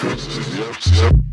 Yep, 0.00 0.76
yep. 0.92 1.27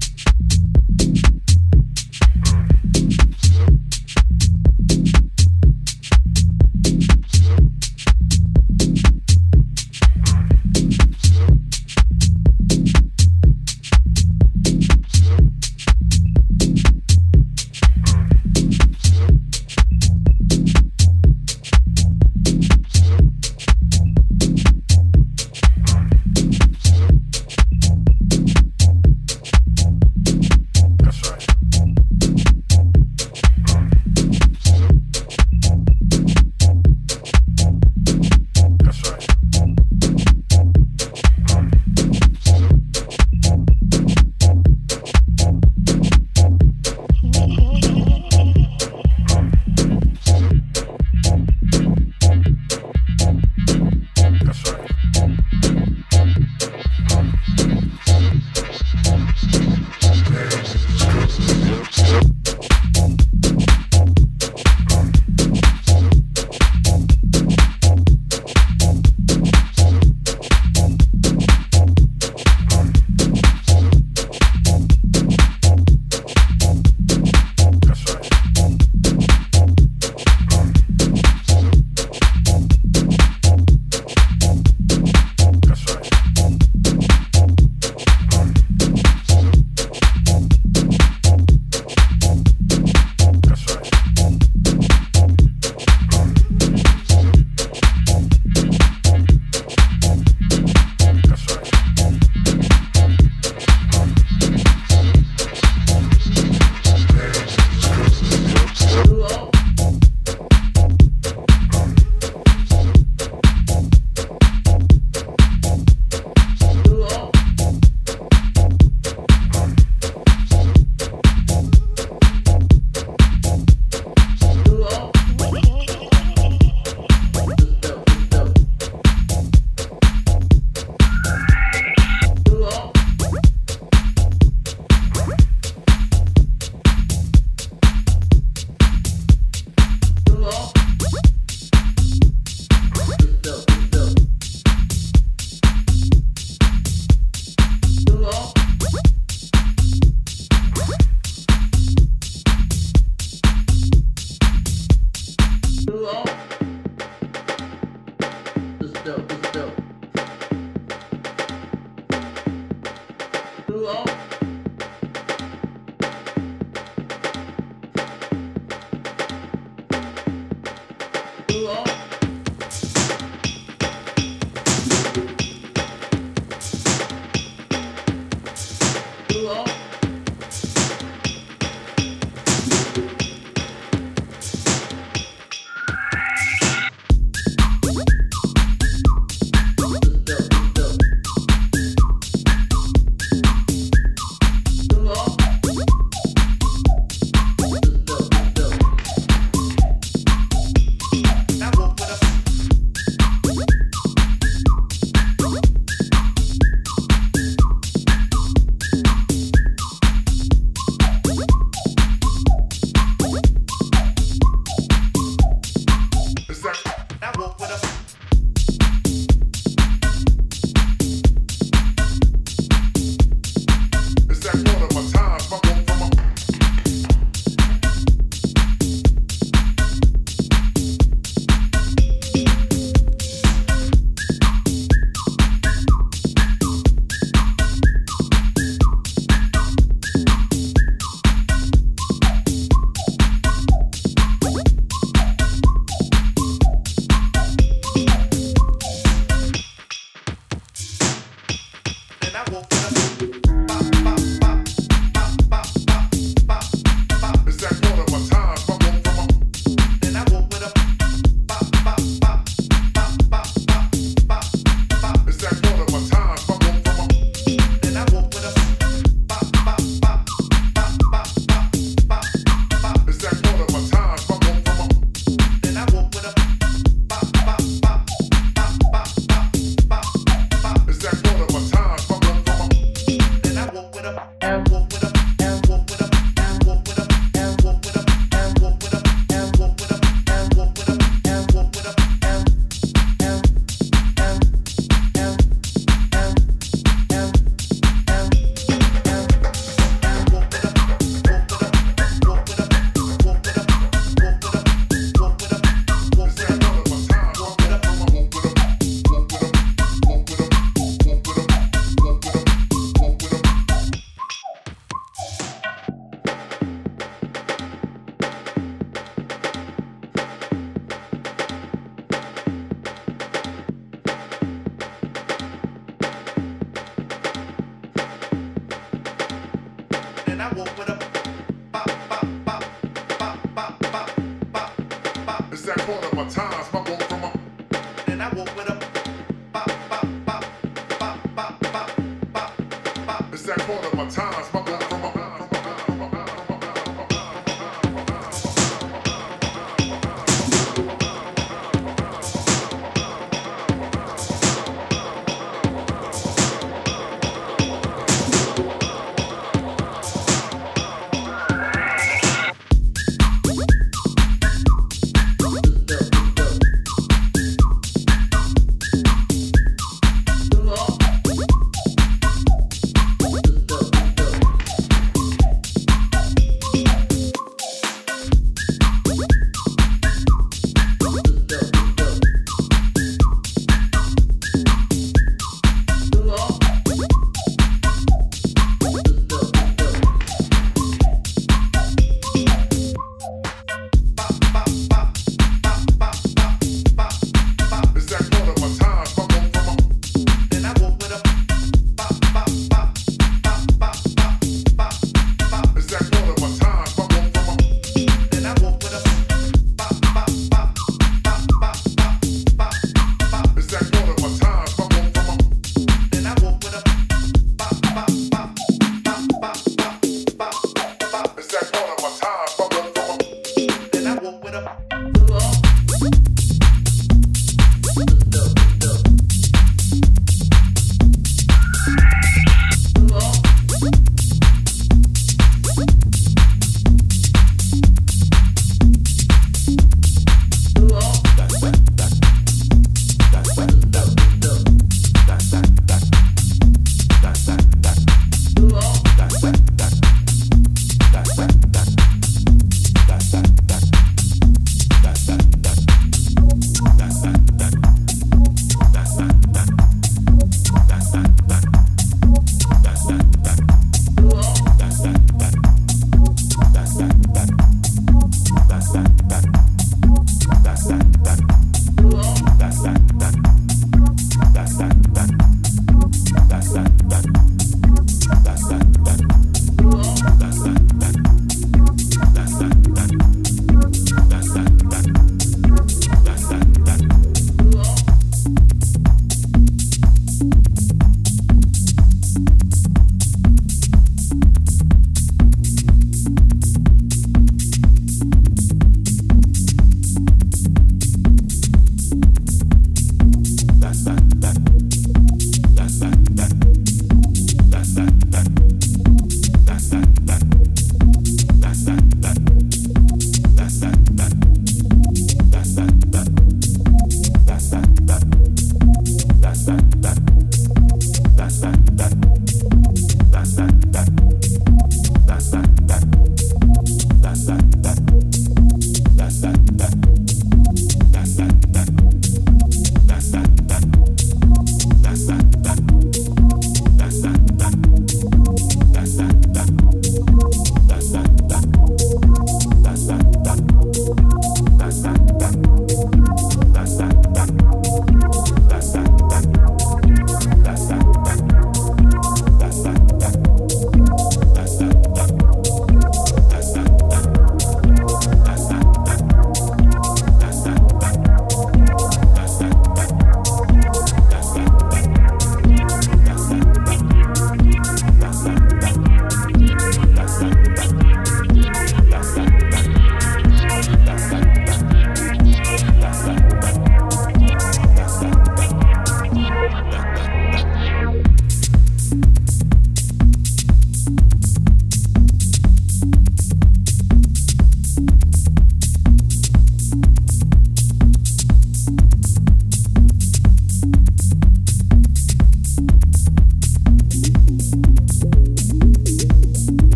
That 343.47 344.64